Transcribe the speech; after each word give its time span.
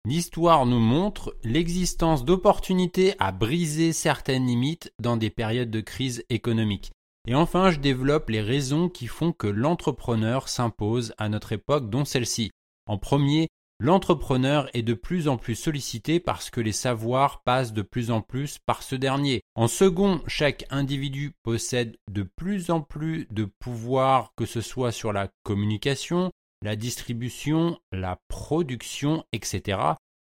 L'histoire 0.06 0.66
nous 0.66 0.80
montre 0.80 1.36
l'existence 1.44 2.24
d'opportunités 2.24 3.14
à 3.18 3.32
briser 3.32 3.92
certaines 3.92 4.46
limites 4.46 4.92
dans 4.98 5.16
des 5.16 5.30
périodes 5.30 5.70
de 5.70 5.80
crise 5.80 6.24
économique. 6.30 6.90
Et 7.26 7.34
enfin, 7.34 7.70
je 7.70 7.78
développe 7.78 8.30
les 8.30 8.40
raisons 8.40 8.88
qui 8.88 9.06
font 9.06 9.32
que 9.32 9.46
l'entrepreneur 9.46 10.48
s'impose 10.48 11.12
à 11.18 11.28
notre 11.28 11.52
époque, 11.52 11.90
dont 11.90 12.04
celle-ci. 12.04 12.50
En 12.86 12.96
premier, 12.96 13.48
l'entrepreneur 13.78 14.68
est 14.74 14.82
de 14.82 14.94
plus 14.94 15.28
en 15.28 15.36
plus 15.36 15.54
sollicité 15.54 16.18
parce 16.18 16.50
que 16.50 16.60
les 16.60 16.72
savoirs 16.72 17.42
passent 17.42 17.72
de 17.72 17.82
plus 17.82 18.10
en 18.10 18.22
plus 18.22 18.58
par 18.58 18.82
ce 18.82 18.94
dernier. 18.94 19.42
En 19.54 19.68
second, 19.68 20.22
chaque 20.26 20.64
individu 20.70 21.32
possède 21.42 21.96
de 22.10 22.22
plus 22.22 22.70
en 22.70 22.80
plus 22.80 23.26
de 23.30 23.44
pouvoir, 23.44 24.32
que 24.36 24.46
ce 24.46 24.60
soit 24.62 24.92
sur 24.92 25.12
la 25.12 25.28
communication, 25.42 26.30
la 26.62 26.76
distribution, 26.76 27.78
la 27.92 28.18
production, 28.28 29.24
etc. 29.32 29.78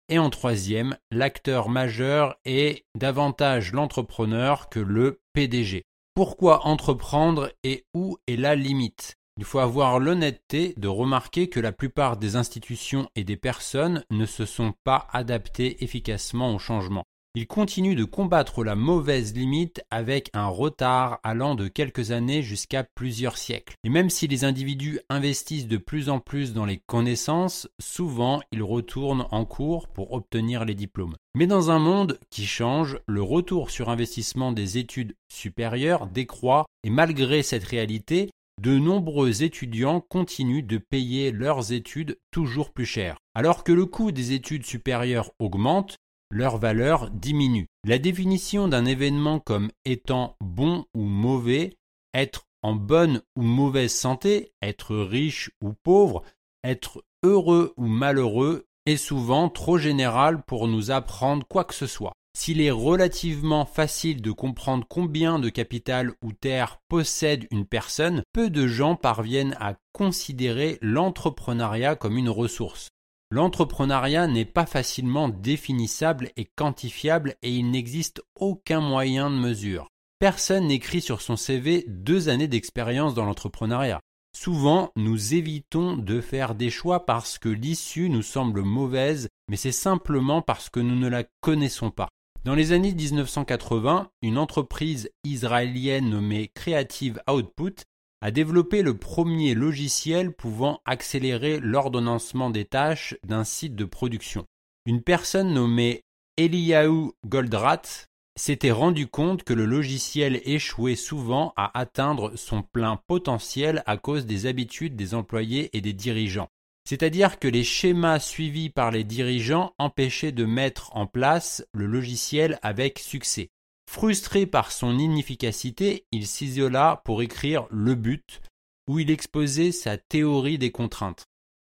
Et 0.08 0.18
en 0.18 0.30
troisième, 0.30 0.96
l'acteur 1.10 1.68
majeur 1.68 2.36
est 2.44 2.86
davantage 2.96 3.72
l'entrepreneur 3.72 4.68
que 4.68 4.80
le 4.80 5.20
PDG. 5.34 5.84
Pourquoi 6.18 6.66
entreprendre 6.66 7.52
et 7.62 7.84
où 7.94 8.18
est 8.26 8.34
la 8.34 8.56
limite 8.56 9.14
Il 9.36 9.44
faut 9.44 9.60
avoir 9.60 10.00
l'honnêteté 10.00 10.74
de 10.76 10.88
remarquer 10.88 11.48
que 11.48 11.60
la 11.60 11.70
plupart 11.70 12.16
des 12.16 12.34
institutions 12.34 13.08
et 13.14 13.22
des 13.22 13.36
personnes 13.36 14.02
ne 14.10 14.26
se 14.26 14.44
sont 14.44 14.74
pas 14.82 15.06
adaptées 15.12 15.84
efficacement 15.84 16.52
au 16.52 16.58
changement. 16.58 17.04
Ils 17.34 17.46
continuent 17.46 17.94
de 17.94 18.04
combattre 18.04 18.64
la 18.64 18.74
mauvaise 18.74 19.34
limite 19.34 19.82
avec 19.90 20.30
un 20.32 20.48
retard 20.48 21.20
allant 21.22 21.54
de 21.54 21.68
quelques 21.68 22.10
années 22.10 22.42
jusqu'à 22.42 22.84
plusieurs 22.84 23.36
siècles. 23.36 23.74
Et 23.84 23.90
même 23.90 24.10
si 24.10 24.26
les 24.26 24.44
individus 24.44 25.00
investissent 25.08 25.68
de 25.68 25.76
plus 25.76 26.08
en 26.08 26.20
plus 26.20 26.52
dans 26.52 26.64
les 26.64 26.78
connaissances, 26.86 27.68
souvent 27.78 28.40
ils 28.50 28.62
retournent 28.62 29.26
en 29.30 29.44
cours 29.44 29.88
pour 29.88 30.12
obtenir 30.12 30.64
les 30.64 30.74
diplômes. 30.74 31.16
Mais 31.34 31.46
dans 31.46 31.70
un 31.70 31.78
monde 31.78 32.18
qui 32.30 32.46
change, 32.46 32.98
le 33.06 33.22
retour 33.22 33.70
sur 33.70 33.90
investissement 33.90 34.52
des 34.52 34.78
études 34.78 35.14
supérieures 35.28 36.06
décroît 36.06 36.66
et 36.82 36.90
malgré 36.90 37.42
cette 37.42 37.64
réalité, 37.64 38.30
de 38.60 38.76
nombreux 38.76 39.44
étudiants 39.44 40.00
continuent 40.00 40.66
de 40.66 40.78
payer 40.78 41.30
leurs 41.30 41.72
études 41.72 42.18
toujours 42.32 42.72
plus 42.72 42.86
cher. 42.86 43.18
Alors 43.34 43.62
que 43.62 43.72
le 43.72 43.86
coût 43.86 44.10
des 44.10 44.32
études 44.32 44.66
supérieures 44.66 45.30
augmente, 45.38 45.96
leur 46.30 46.58
valeur 46.58 47.10
diminue. 47.10 47.68
La 47.84 47.98
définition 47.98 48.68
d'un 48.68 48.84
événement 48.84 49.40
comme 49.40 49.70
étant 49.84 50.36
bon 50.40 50.84
ou 50.94 51.02
mauvais, 51.02 51.76
être 52.14 52.46
en 52.62 52.74
bonne 52.74 53.22
ou 53.36 53.42
mauvaise 53.42 53.94
santé, 53.94 54.52
être 54.62 54.96
riche 54.96 55.50
ou 55.62 55.72
pauvre, 55.72 56.22
être 56.64 57.02
heureux 57.22 57.72
ou 57.76 57.86
malheureux 57.86 58.66
est 58.86 58.96
souvent 58.96 59.48
trop 59.48 59.78
générale 59.78 60.42
pour 60.46 60.66
nous 60.66 60.90
apprendre 60.90 61.46
quoi 61.46 61.64
que 61.64 61.74
ce 61.74 61.86
soit. 61.86 62.12
S'il 62.36 62.60
est 62.60 62.70
relativement 62.70 63.64
facile 63.64 64.22
de 64.22 64.30
comprendre 64.30 64.86
combien 64.88 65.38
de 65.38 65.48
capital 65.48 66.12
ou 66.22 66.32
terre 66.32 66.78
possède 66.88 67.46
une 67.50 67.66
personne, 67.66 68.22
peu 68.32 68.48
de 68.48 68.66
gens 68.68 68.94
parviennent 68.94 69.56
à 69.60 69.74
considérer 69.92 70.78
l'entrepreneuriat 70.80 71.96
comme 71.96 72.16
une 72.16 72.28
ressource. 72.28 72.90
L'entrepreneuriat 73.30 74.26
n'est 74.26 74.46
pas 74.46 74.64
facilement 74.64 75.28
définissable 75.28 76.30
et 76.38 76.46
quantifiable 76.46 77.36
et 77.42 77.54
il 77.54 77.70
n'existe 77.70 78.22
aucun 78.34 78.80
moyen 78.80 79.30
de 79.30 79.36
mesure. 79.36 79.88
Personne 80.18 80.68
n'écrit 80.68 81.02
sur 81.02 81.20
son 81.20 81.36
CV 81.36 81.84
deux 81.88 82.30
années 82.30 82.48
d'expérience 82.48 83.12
dans 83.12 83.26
l'entrepreneuriat. 83.26 84.00
Souvent, 84.34 84.92
nous 84.96 85.34
évitons 85.34 85.96
de 85.96 86.20
faire 86.22 86.54
des 86.54 86.70
choix 86.70 87.04
parce 87.04 87.38
que 87.38 87.50
l'issue 87.50 88.08
nous 88.08 88.22
semble 88.22 88.62
mauvaise, 88.62 89.28
mais 89.48 89.56
c'est 89.56 89.72
simplement 89.72 90.40
parce 90.40 90.70
que 90.70 90.80
nous 90.80 90.96
ne 90.96 91.08
la 91.08 91.24
connaissons 91.40 91.90
pas. 91.90 92.08
Dans 92.44 92.54
les 92.54 92.72
années 92.72 92.94
1980, 92.94 94.10
une 94.22 94.38
entreprise 94.38 95.10
israélienne 95.24 96.08
nommée 96.08 96.50
Creative 96.54 97.20
Output 97.28 97.74
a 98.20 98.30
développé 98.30 98.82
le 98.82 98.96
premier 98.96 99.54
logiciel 99.54 100.32
pouvant 100.32 100.80
accélérer 100.84 101.60
l'ordonnancement 101.60 102.50
des 102.50 102.64
tâches 102.64 103.16
d'un 103.24 103.44
site 103.44 103.76
de 103.76 103.84
production. 103.84 104.46
Une 104.86 105.02
personne 105.02 105.52
nommée 105.52 106.02
Eliyahu 106.36 107.12
Goldratt 107.26 108.08
s'était 108.36 108.70
rendu 108.70 109.06
compte 109.06 109.42
que 109.42 109.52
le 109.52 109.66
logiciel 109.66 110.40
échouait 110.44 110.96
souvent 110.96 111.52
à 111.56 111.78
atteindre 111.78 112.36
son 112.36 112.62
plein 112.62 113.00
potentiel 113.06 113.82
à 113.86 113.96
cause 113.96 114.26
des 114.26 114.46
habitudes 114.46 114.96
des 114.96 115.14
employés 115.14 115.76
et 115.76 115.80
des 115.80 115.92
dirigeants. 115.92 116.48
C'est-à-dire 116.88 117.38
que 117.38 117.48
les 117.48 117.64
schémas 117.64 118.20
suivis 118.20 118.70
par 118.70 118.90
les 118.90 119.04
dirigeants 119.04 119.74
empêchaient 119.78 120.32
de 120.32 120.46
mettre 120.46 120.96
en 120.96 121.06
place 121.06 121.66
le 121.74 121.86
logiciel 121.86 122.58
avec 122.62 122.98
succès. 122.98 123.50
Frustré 123.90 124.44
par 124.44 124.70
son 124.70 124.98
inefficacité, 124.98 126.04
il 126.12 126.26
s'isola 126.26 127.00
pour 127.06 127.22
écrire 127.22 127.66
Le 127.70 127.94
but, 127.94 128.42
où 128.86 128.98
il 128.98 129.10
exposait 129.10 129.72
sa 129.72 129.96
théorie 129.96 130.58
des 130.58 130.70
contraintes. 130.70 131.24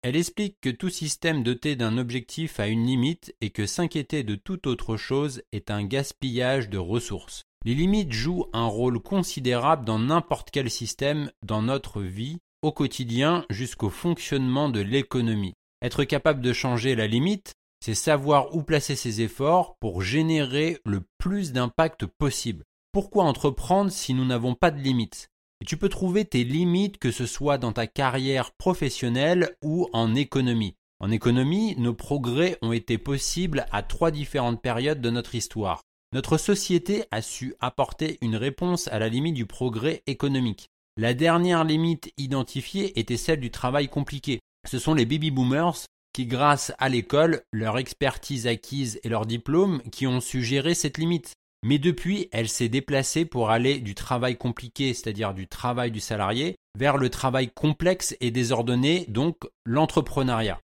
Elle 0.02 0.16
explique 0.16 0.56
que 0.62 0.70
tout 0.70 0.88
système 0.88 1.42
doté 1.42 1.76
d'un 1.76 1.98
objectif 1.98 2.58
a 2.58 2.68
une 2.68 2.86
limite 2.86 3.36
et 3.42 3.50
que 3.50 3.66
s'inquiéter 3.66 4.22
de 4.22 4.34
toute 4.34 4.66
autre 4.66 4.96
chose 4.96 5.42
est 5.52 5.70
un 5.70 5.84
gaspillage 5.84 6.70
de 6.70 6.78
ressources. 6.78 7.42
Les 7.66 7.74
limites 7.74 8.14
jouent 8.14 8.46
un 8.54 8.66
rôle 8.66 8.98
considérable 8.98 9.84
dans 9.84 9.98
n'importe 9.98 10.50
quel 10.50 10.70
système 10.70 11.30
dans 11.42 11.60
notre 11.60 12.00
vie, 12.00 12.38
au 12.62 12.72
quotidien 12.72 13.44
jusqu'au 13.50 13.90
fonctionnement 13.90 14.70
de 14.70 14.80
l'économie. 14.80 15.52
Être 15.82 16.04
capable 16.04 16.40
de 16.40 16.54
changer 16.54 16.96
la 16.96 17.08
limite, 17.08 17.52
c'est 17.86 17.94
savoir 17.94 18.52
où 18.52 18.64
placer 18.64 18.96
ses 18.96 19.20
efforts 19.20 19.76
pour 19.78 20.02
générer 20.02 20.80
le 20.84 21.04
plus 21.18 21.52
d'impact 21.52 22.06
possible. 22.06 22.64
Pourquoi 22.90 23.22
entreprendre 23.22 23.92
si 23.92 24.12
nous 24.12 24.24
n'avons 24.24 24.56
pas 24.56 24.72
de 24.72 24.80
limites? 24.80 25.30
Et 25.60 25.66
tu 25.66 25.76
peux 25.76 25.88
trouver 25.88 26.24
tes 26.24 26.42
limites 26.42 26.98
que 26.98 27.12
ce 27.12 27.26
soit 27.26 27.58
dans 27.58 27.70
ta 27.70 27.86
carrière 27.86 28.50
professionnelle 28.58 29.54
ou 29.62 29.88
en 29.92 30.16
économie. 30.16 30.74
En 30.98 31.12
économie, 31.12 31.76
nos 31.78 31.94
progrès 31.94 32.58
ont 32.60 32.72
été 32.72 32.98
possibles 32.98 33.66
à 33.70 33.84
trois 33.84 34.10
différentes 34.10 34.60
périodes 34.60 35.00
de 35.00 35.10
notre 35.10 35.36
histoire. 35.36 35.80
Notre 36.12 36.38
société 36.38 37.04
a 37.12 37.22
su 37.22 37.54
apporter 37.60 38.18
une 38.20 38.34
réponse 38.34 38.88
à 38.88 38.98
la 38.98 39.08
limite 39.08 39.34
du 39.34 39.46
progrès 39.46 40.02
économique. 40.08 40.70
La 40.96 41.14
dernière 41.14 41.62
limite 41.62 42.12
identifiée 42.18 42.98
était 42.98 43.16
celle 43.16 43.38
du 43.38 43.52
travail 43.52 43.88
compliqué. 43.88 44.40
Ce 44.68 44.80
sont 44.80 44.94
les 44.94 45.06
baby 45.06 45.30
boomers 45.30 45.86
qui, 46.16 46.24
grâce 46.24 46.72
à 46.78 46.88
l'école, 46.88 47.42
leur 47.52 47.76
expertise 47.76 48.46
acquise 48.46 48.98
et 49.04 49.10
leur 49.10 49.26
diplôme, 49.26 49.82
qui 49.92 50.06
ont 50.06 50.22
su 50.22 50.42
gérer 50.42 50.72
cette 50.72 50.96
limite. 50.96 51.34
Mais 51.62 51.78
depuis, 51.78 52.30
elle 52.32 52.48
s'est 52.48 52.70
déplacée 52.70 53.26
pour 53.26 53.50
aller 53.50 53.80
du 53.80 53.94
travail 53.94 54.38
compliqué, 54.38 54.94
c'est-à-dire 54.94 55.34
du 55.34 55.46
travail 55.46 55.90
du 55.90 56.00
salarié, 56.00 56.56
vers 56.74 56.96
le 56.96 57.10
travail 57.10 57.50
complexe 57.54 58.16
et 58.22 58.30
désordonné, 58.30 59.04
donc 59.10 59.36
l'entrepreneuriat. 59.66 60.58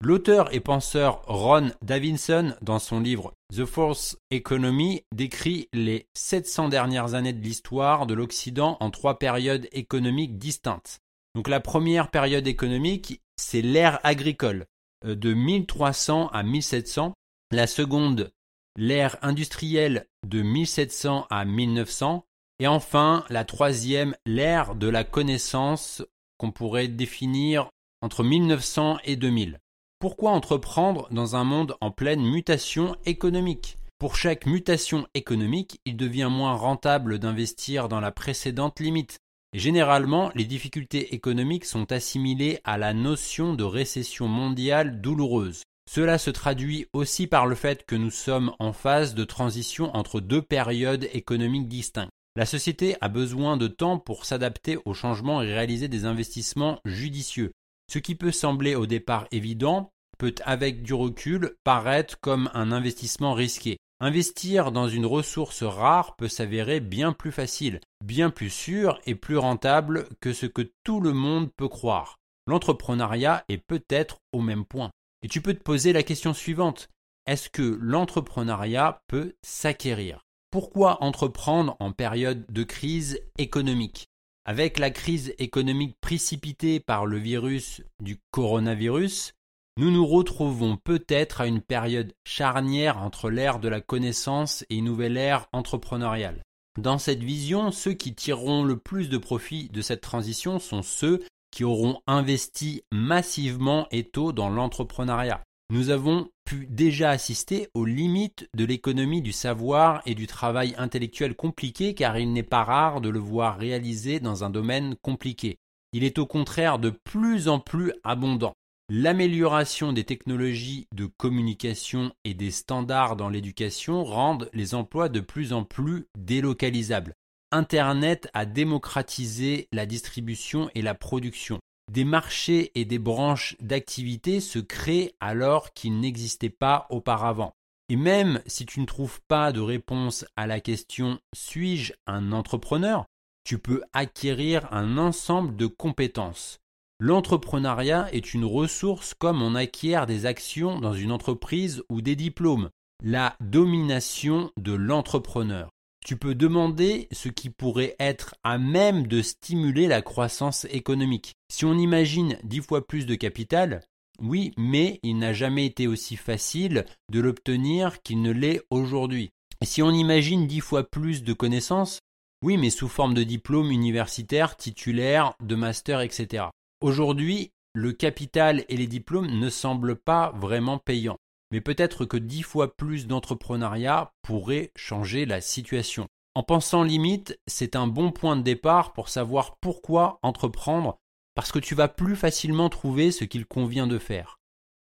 L'auteur 0.00 0.54
et 0.54 0.60
penseur 0.60 1.20
Ron 1.26 1.72
Davidson, 1.82 2.54
dans 2.62 2.78
son 2.78 3.00
livre 3.00 3.34
The 3.54 3.66
Fourth 3.66 4.16
Economy, 4.30 5.02
décrit 5.14 5.68
les 5.74 6.06
700 6.14 6.70
dernières 6.70 7.12
années 7.12 7.34
de 7.34 7.44
l'histoire 7.44 8.06
de 8.06 8.14
l'Occident 8.14 8.78
en 8.80 8.90
trois 8.90 9.18
périodes 9.18 9.68
économiques 9.72 10.38
distinctes. 10.38 11.00
Donc 11.34 11.48
la 11.48 11.60
première 11.60 12.10
période 12.10 12.46
économique, 12.46 13.20
c'est 13.36 13.60
l'ère 13.60 14.00
agricole, 14.02 14.64
de 15.04 15.34
1300 15.34 16.28
à 16.28 16.42
1700. 16.42 17.12
La 17.52 17.66
seconde, 17.66 18.32
l'ère 18.76 19.16
industrielle, 19.22 20.06
de 20.26 20.42
1700 20.42 21.26
à 21.30 21.44
1900. 21.44 22.24
Et 22.60 22.66
enfin, 22.66 23.24
la 23.30 23.44
troisième, 23.44 24.16
l'ère 24.26 24.74
de 24.74 24.88
la 24.88 25.04
connaissance, 25.04 26.02
qu'on 26.38 26.50
pourrait 26.50 26.88
définir 26.88 27.68
entre 28.02 28.24
1900 28.24 28.98
et 29.04 29.16
2000. 29.16 29.60
Pourquoi 29.98 30.32
entreprendre 30.32 31.08
dans 31.10 31.36
un 31.36 31.44
monde 31.44 31.76
en 31.80 31.90
pleine 31.90 32.22
mutation 32.22 32.96
économique? 33.06 33.78
Pour 33.98 34.16
chaque 34.16 34.44
mutation 34.44 35.06
économique, 35.14 35.80
il 35.86 35.96
devient 35.96 36.28
moins 36.30 36.54
rentable 36.54 37.18
d'investir 37.18 37.88
dans 37.88 38.00
la 38.00 38.10
précédente 38.10 38.80
limite. 38.80 39.20
Généralement, 39.54 40.30
les 40.34 40.44
difficultés 40.44 41.14
économiques 41.14 41.64
sont 41.64 41.90
assimilées 41.92 42.60
à 42.64 42.76
la 42.76 42.92
notion 42.92 43.54
de 43.54 43.64
récession 43.64 44.28
mondiale 44.28 45.00
douloureuse. 45.00 45.62
Cela 45.90 46.18
se 46.18 46.30
traduit 46.30 46.86
aussi 46.92 47.26
par 47.26 47.46
le 47.46 47.54
fait 47.54 47.86
que 47.86 47.94
nous 47.94 48.10
sommes 48.10 48.52
en 48.58 48.72
phase 48.72 49.14
de 49.14 49.24
transition 49.24 49.94
entre 49.94 50.20
deux 50.20 50.42
périodes 50.42 51.08
économiques 51.12 51.68
distinctes. 51.68 52.10
La 52.36 52.46
société 52.46 52.96
a 53.00 53.08
besoin 53.08 53.56
de 53.56 53.68
temps 53.68 53.98
pour 53.98 54.24
s'adapter 54.24 54.76
aux 54.84 54.94
changements 54.94 55.40
et 55.40 55.52
réaliser 55.52 55.86
des 55.86 56.04
investissements 56.04 56.80
judicieux. 56.84 57.52
Ce 57.92 58.00
qui 58.00 58.16
peut 58.16 58.32
sembler 58.32 58.74
au 58.74 58.86
départ 58.86 59.28
évident 59.30 59.90
peut 60.18 60.34
avec 60.44 60.82
du 60.82 60.94
recul 60.94 61.54
paraître 61.62 62.18
comme 62.20 62.50
un 62.54 62.72
investissement 62.72 63.34
risqué. 63.34 63.76
Investir 64.06 64.70
dans 64.70 64.86
une 64.86 65.06
ressource 65.06 65.62
rare 65.62 66.14
peut 66.16 66.28
s'avérer 66.28 66.80
bien 66.80 67.14
plus 67.14 67.32
facile, 67.32 67.80
bien 68.04 68.28
plus 68.28 68.50
sûr 68.50 69.00
et 69.06 69.14
plus 69.14 69.38
rentable 69.38 70.10
que 70.20 70.34
ce 70.34 70.44
que 70.44 70.60
tout 70.84 71.00
le 71.00 71.14
monde 71.14 71.50
peut 71.56 71.68
croire. 71.68 72.18
L'entrepreneuriat 72.46 73.46
est 73.48 73.56
peut-être 73.56 74.18
au 74.34 74.42
même 74.42 74.66
point. 74.66 74.90
Et 75.22 75.28
tu 75.28 75.40
peux 75.40 75.54
te 75.54 75.62
poser 75.62 75.94
la 75.94 76.02
question 76.02 76.34
suivante. 76.34 76.90
Est-ce 77.26 77.48
que 77.48 77.78
l'entrepreneuriat 77.80 79.00
peut 79.06 79.36
s'acquérir? 79.40 80.26
Pourquoi 80.50 81.02
entreprendre 81.02 81.74
en 81.80 81.92
période 81.92 82.44
de 82.50 82.62
crise 82.62 83.18
économique? 83.38 84.08
Avec 84.44 84.78
la 84.78 84.90
crise 84.90 85.34
économique 85.38 85.96
précipitée 86.02 86.78
par 86.78 87.06
le 87.06 87.16
virus 87.16 87.80
du 88.02 88.20
coronavirus, 88.32 89.32
nous 89.76 89.90
nous 89.90 90.06
retrouvons 90.06 90.76
peut-être 90.76 91.40
à 91.40 91.48
une 91.48 91.60
période 91.60 92.12
charnière 92.24 92.98
entre 92.98 93.28
l'ère 93.28 93.58
de 93.58 93.68
la 93.68 93.80
connaissance 93.80 94.64
et 94.70 94.76
une 94.76 94.84
nouvelle 94.84 95.16
ère 95.16 95.48
entrepreneuriale. 95.52 96.42
Dans 96.78 96.98
cette 96.98 97.22
vision, 97.22 97.72
ceux 97.72 97.92
qui 97.92 98.14
tireront 98.14 98.62
le 98.62 98.76
plus 98.76 99.08
de 99.08 99.18
profit 99.18 99.68
de 99.70 99.82
cette 99.82 100.00
transition 100.00 100.60
sont 100.60 100.82
ceux 100.82 101.24
qui 101.50 101.64
auront 101.64 102.00
investi 102.06 102.82
massivement 102.92 103.86
et 103.90 104.04
tôt 104.04 104.32
dans 104.32 104.48
l'entrepreneuriat. 104.48 105.42
Nous 105.70 105.90
avons 105.90 106.28
pu 106.44 106.66
déjà 106.68 107.10
assister 107.10 107.68
aux 107.74 107.84
limites 107.84 108.48
de 108.54 108.64
l'économie 108.64 109.22
du 109.22 109.32
savoir 109.32 110.02
et 110.06 110.14
du 110.14 110.26
travail 110.26 110.74
intellectuel 110.78 111.34
compliqué 111.34 111.94
car 111.94 112.18
il 112.18 112.32
n'est 112.32 112.42
pas 112.42 112.64
rare 112.64 113.00
de 113.00 113.08
le 113.08 113.18
voir 113.18 113.58
réalisé 113.58 114.20
dans 114.20 114.44
un 114.44 114.50
domaine 114.50 114.94
compliqué. 115.02 115.56
Il 115.92 116.04
est 116.04 116.18
au 116.18 116.26
contraire 116.26 116.78
de 116.78 116.90
plus 116.90 117.48
en 117.48 117.60
plus 117.60 117.92
abondant. 118.02 118.54
L'amélioration 118.90 119.94
des 119.94 120.04
technologies 120.04 120.88
de 120.94 121.06
communication 121.06 122.12
et 122.24 122.34
des 122.34 122.50
standards 122.50 123.16
dans 123.16 123.30
l'éducation 123.30 124.04
rendent 124.04 124.50
les 124.52 124.74
emplois 124.74 125.08
de 125.08 125.20
plus 125.20 125.54
en 125.54 125.64
plus 125.64 126.06
délocalisables. 126.18 127.14
Internet 127.50 128.28
a 128.34 128.44
démocratisé 128.44 129.68
la 129.72 129.86
distribution 129.86 130.68
et 130.74 130.82
la 130.82 130.94
production. 130.94 131.60
Des 131.90 132.04
marchés 132.04 132.72
et 132.74 132.84
des 132.84 132.98
branches 132.98 133.56
d'activité 133.58 134.40
se 134.40 134.58
créent 134.58 135.14
alors 135.18 135.72
qu'ils 135.72 135.98
n'existaient 135.98 136.50
pas 136.50 136.86
auparavant. 136.90 137.54
Et 137.88 137.96
même 137.96 138.42
si 138.46 138.66
tu 138.66 138.80
ne 138.80 138.86
trouves 138.86 139.22
pas 139.28 139.52
de 139.52 139.60
réponse 139.60 140.26
à 140.36 140.46
la 140.46 140.60
question 140.60 141.18
suis-je 141.34 141.94
un 142.06 142.32
entrepreneur, 142.32 143.06
tu 143.44 143.58
peux 143.58 143.82
acquérir 143.94 144.70
un 144.72 144.98
ensemble 144.98 145.56
de 145.56 145.66
compétences. 145.66 146.58
L'entrepreneuriat 147.00 148.08
est 148.12 148.34
une 148.34 148.44
ressource 148.44 149.14
comme 149.14 149.42
on 149.42 149.56
acquiert 149.56 150.06
des 150.06 150.26
actions 150.26 150.78
dans 150.78 150.94
une 150.94 151.10
entreprise 151.10 151.82
ou 151.88 152.00
des 152.00 152.14
diplômes. 152.14 152.70
La 153.02 153.36
domination 153.40 154.52
de 154.56 154.72
l'entrepreneur. 154.72 155.70
Tu 156.04 156.16
peux 156.16 156.36
demander 156.36 157.08
ce 157.10 157.28
qui 157.28 157.50
pourrait 157.50 157.96
être 157.98 158.36
à 158.44 158.58
même 158.58 159.08
de 159.08 159.22
stimuler 159.22 159.88
la 159.88 160.02
croissance 160.02 160.66
économique. 160.66 161.34
Si 161.50 161.64
on 161.64 161.76
imagine 161.76 162.38
dix 162.44 162.60
fois 162.60 162.86
plus 162.86 163.06
de 163.06 163.16
capital, 163.16 163.82
oui, 164.22 164.52
mais 164.56 165.00
il 165.02 165.18
n'a 165.18 165.32
jamais 165.32 165.66
été 165.66 165.88
aussi 165.88 166.16
facile 166.16 166.84
de 167.10 167.20
l'obtenir 167.20 168.02
qu'il 168.02 168.22
ne 168.22 168.30
l'est 168.30 168.62
aujourd'hui. 168.70 169.30
Si 169.64 169.82
on 169.82 169.90
imagine 169.90 170.46
dix 170.46 170.60
fois 170.60 170.84
plus 170.88 171.24
de 171.24 171.32
connaissances, 171.32 171.98
oui, 172.42 172.56
mais 172.56 172.70
sous 172.70 172.88
forme 172.88 173.14
de 173.14 173.24
diplôme 173.24 173.72
universitaire, 173.72 174.56
titulaire, 174.56 175.34
de 175.42 175.56
master, 175.56 176.02
etc. 176.02 176.44
Aujourd'hui, 176.84 177.50
le 177.72 177.94
capital 177.94 178.66
et 178.68 178.76
les 178.76 178.86
diplômes 178.86 179.38
ne 179.38 179.48
semblent 179.48 179.96
pas 179.96 180.32
vraiment 180.36 180.76
payants, 180.76 181.16
mais 181.50 181.62
peut-être 181.62 182.04
que 182.04 182.18
dix 182.18 182.42
fois 182.42 182.76
plus 182.76 183.06
d'entrepreneuriat 183.06 184.12
pourrait 184.20 184.70
changer 184.76 185.24
la 185.24 185.40
situation. 185.40 186.08
En 186.34 186.42
pensant 186.42 186.82
limite, 186.82 187.40
c'est 187.46 187.74
un 187.74 187.86
bon 187.86 188.12
point 188.12 188.36
de 188.36 188.42
départ 188.42 188.92
pour 188.92 189.08
savoir 189.08 189.56
pourquoi 189.62 190.18
entreprendre, 190.22 190.98
parce 191.34 191.52
que 191.52 191.58
tu 191.58 191.74
vas 191.74 191.88
plus 191.88 192.16
facilement 192.16 192.68
trouver 192.68 193.12
ce 193.12 193.24
qu'il 193.24 193.46
convient 193.46 193.86
de 193.86 193.98
faire. 193.98 194.36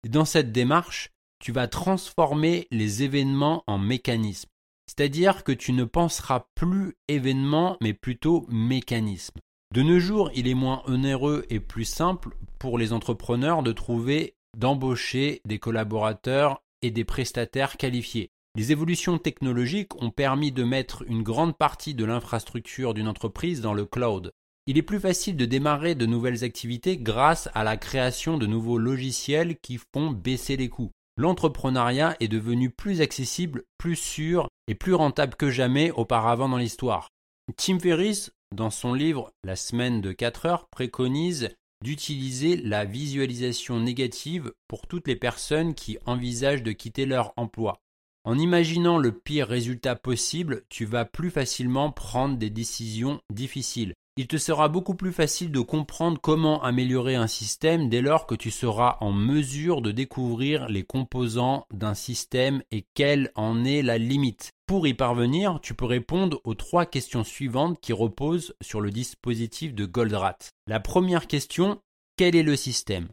Et 0.03 0.09
dans 0.09 0.25
cette 0.25 0.51
démarche, 0.51 1.11
tu 1.37 1.51
vas 1.51 1.67
transformer 1.67 2.67
les 2.71 3.03
événements 3.03 3.63
en 3.67 3.77
mécanismes. 3.77 4.49
C'est-à-dire 4.87 5.43
que 5.43 5.51
tu 5.51 5.71
ne 5.71 5.83
penseras 5.83 6.47
plus 6.55 6.95
événement, 7.07 7.77
mais 7.79 7.93
plutôt 7.93 8.47
mécanisme. 8.49 9.39
De 9.71 9.83
nos 9.83 9.99
jours, 9.99 10.31
il 10.35 10.49
est 10.49 10.53
moins 10.53 10.83
onéreux 10.85 11.45
et 11.49 11.61
plus 11.61 11.85
simple 11.85 12.35
pour 12.59 12.77
les 12.77 12.91
entrepreneurs 12.91 13.63
de 13.63 13.71
trouver, 13.71 14.35
d'embaucher 14.57 15.41
des 15.45 15.59
collaborateurs 15.59 16.61
et 16.81 16.91
des 16.91 17.05
prestataires 17.05 17.77
qualifiés. 17.77 18.31
Les 18.57 18.73
évolutions 18.73 19.17
technologiques 19.17 19.95
ont 20.03 20.09
permis 20.09 20.51
de 20.51 20.65
mettre 20.65 21.05
une 21.07 21.23
grande 21.23 21.57
partie 21.57 21.95
de 21.95 22.03
l'infrastructure 22.03 22.93
d'une 22.93 23.07
entreprise 23.07 23.61
dans 23.61 23.73
le 23.73 23.85
cloud. 23.85 24.33
Il 24.67 24.77
est 24.77 24.83
plus 24.83 24.99
facile 24.99 25.37
de 25.37 25.45
démarrer 25.45 25.95
de 25.95 26.05
nouvelles 26.05 26.43
activités 26.43 26.97
grâce 26.97 27.47
à 27.53 27.63
la 27.63 27.77
création 27.77 28.37
de 28.37 28.47
nouveaux 28.47 28.77
logiciels 28.77 29.55
qui 29.57 29.79
font 29.93 30.11
baisser 30.11 30.57
les 30.57 30.67
coûts. 30.67 30.91
L'entrepreneuriat 31.15 32.17
est 32.19 32.27
devenu 32.27 32.71
plus 32.71 32.99
accessible, 32.99 33.63
plus 33.77 33.95
sûr 33.95 34.49
et 34.67 34.75
plus 34.75 34.95
rentable 34.95 35.35
que 35.35 35.49
jamais 35.49 35.91
auparavant 35.91 36.49
dans 36.49 36.57
l'histoire. 36.57 37.07
Tim 37.55 37.79
Ferriss 37.79 38.31
dans 38.51 38.69
son 38.69 38.93
livre 38.93 39.31
La 39.43 39.55
semaine 39.55 40.01
de 40.01 40.11
4 40.11 40.45
heures, 40.45 40.67
préconise 40.69 41.49
d'utiliser 41.83 42.57
la 42.57 42.85
visualisation 42.85 43.79
négative 43.79 44.53
pour 44.67 44.87
toutes 44.87 45.07
les 45.07 45.15
personnes 45.15 45.73
qui 45.73 45.97
envisagent 46.05 46.63
de 46.63 46.71
quitter 46.71 47.05
leur 47.05 47.33
emploi. 47.37 47.81
En 48.23 48.37
imaginant 48.37 48.97
le 48.97 49.11
pire 49.17 49.47
résultat 49.47 49.95
possible, 49.95 50.63
tu 50.69 50.85
vas 50.85 51.05
plus 51.05 51.31
facilement 51.31 51.91
prendre 51.91 52.37
des 52.37 52.51
décisions 52.51 53.19
difficiles. 53.33 53.95
Il 54.21 54.27
te 54.27 54.37
sera 54.37 54.69
beaucoup 54.69 54.93
plus 54.93 55.11
facile 55.11 55.51
de 55.51 55.61
comprendre 55.61 56.21
comment 56.21 56.61
améliorer 56.61 57.15
un 57.15 57.25
système 57.25 57.89
dès 57.89 58.01
lors 58.01 58.27
que 58.27 58.35
tu 58.35 58.51
seras 58.51 58.97
en 59.01 59.11
mesure 59.11 59.81
de 59.81 59.89
découvrir 59.89 60.69
les 60.69 60.83
composants 60.83 61.65
d'un 61.73 61.95
système 61.95 62.61
et 62.69 62.85
quelle 62.93 63.31
en 63.33 63.65
est 63.65 63.81
la 63.81 63.97
limite. 63.97 64.51
Pour 64.67 64.85
y 64.85 64.93
parvenir, 64.93 65.57
tu 65.63 65.73
peux 65.73 65.85
répondre 65.85 66.39
aux 66.43 66.53
trois 66.53 66.85
questions 66.85 67.23
suivantes 67.23 67.79
qui 67.81 67.93
reposent 67.93 68.53
sur 68.61 68.79
le 68.79 68.91
dispositif 68.91 69.73
de 69.73 69.87
Goldratt. 69.87 70.51
La 70.67 70.79
première 70.79 71.25
question, 71.25 71.81
quel 72.15 72.35
est 72.35 72.43
le 72.43 72.55
système? 72.55 73.07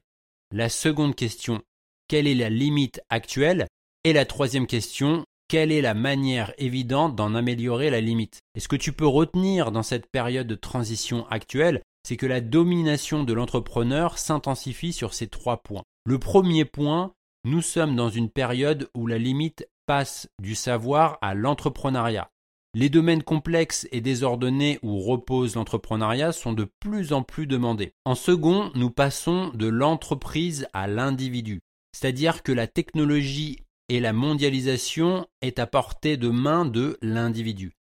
La 0.52 0.68
seconde 0.68 1.14
question, 1.14 1.62
quelle 2.06 2.26
est 2.26 2.34
la 2.34 2.50
limite 2.50 3.00
actuelle? 3.08 3.66
Et 4.04 4.12
la 4.12 4.26
troisième 4.26 4.66
question, 4.66 5.24
quelle 5.48 5.72
est 5.72 5.80
la 5.80 5.94
manière 5.94 6.52
évidente 6.58 7.16
d'en 7.16 7.34
améliorer 7.34 7.88
la 7.88 8.02
limite? 8.02 8.40
Et 8.54 8.60
ce 8.60 8.68
que 8.68 8.76
tu 8.76 8.92
peux 8.92 9.06
retenir 9.06 9.72
dans 9.72 9.82
cette 9.82 10.06
période 10.10 10.46
de 10.46 10.54
transition 10.54 11.26
actuelle, 11.28 11.82
c'est 12.06 12.18
que 12.18 12.26
la 12.26 12.42
domination 12.42 13.24
de 13.24 13.32
l'entrepreneur 13.32 14.18
s'intensifie 14.18 14.92
sur 14.92 15.14
ces 15.14 15.26
trois 15.26 15.62
points. 15.62 15.84
Le 16.04 16.18
premier 16.18 16.66
point, 16.66 17.12
nous 17.44 17.62
sommes 17.62 17.96
dans 17.96 18.10
une 18.10 18.28
période 18.28 18.88
où 18.94 19.06
la 19.06 19.18
limite 19.18 19.66
passe 19.86 20.28
du 20.40 20.54
savoir 20.54 21.16
à 21.22 21.34
l'entrepreneuriat. 21.34 22.28
Les 22.74 22.90
domaines 22.90 23.22
complexes 23.22 23.88
et 23.90 24.02
désordonnés 24.02 24.78
où 24.82 25.00
repose 25.00 25.56
l'entrepreneuriat 25.56 26.32
sont 26.32 26.52
de 26.52 26.68
plus 26.80 27.14
en 27.14 27.22
plus 27.22 27.46
demandés. 27.46 27.94
En 28.04 28.14
second, 28.14 28.70
nous 28.74 28.90
passons 28.90 29.48
de 29.54 29.66
l'entreprise 29.66 30.68
à 30.74 30.86
l'individu, 30.86 31.60
c'est-à-dire 31.92 32.42
que 32.42 32.52
la 32.52 32.66
technologie 32.66 33.60
et 33.88 34.00
la 34.00 34.12
mondialisation 34.12 35.26
est 35.42 35.58
à 35.58 35.66
portée 35.66 36.16
de 36.16 36.28
main 36.28 36.64
de 36.64 36.98
l'individu. 37.02 37.72